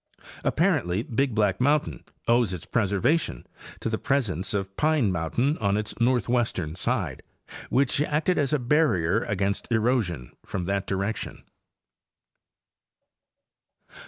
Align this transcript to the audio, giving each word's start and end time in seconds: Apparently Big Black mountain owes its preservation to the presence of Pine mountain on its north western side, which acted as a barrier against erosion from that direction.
Apparently 0.43 1.03
Big 1.03 1.35
Black 1.35 1.61
mountain 1.61 2.03
owes 2.27 2.53
its 2.53 2.65
preservation 2.65 3.45
to 3.81 3.87
the 3.87 3.99
presence 3.99 4.51
of 4.51 4.75
Pine 4.75 5.11
mountain 5.11 5.59
on 5.59 5.77
its 5.77 5.93
north 6.01 6.27
western 6.27 6.73
side, 6.73 7.21
which 7.69 8.01
acted 8.01 8.39
as 8.39 8.51
a 8.51 8.57
barrier 8.57 9.23
against 9.25 9.71
erosion 9.71 10.31
from 10.43 10.65
that 10.65 10.87
direction. 10.87 11.43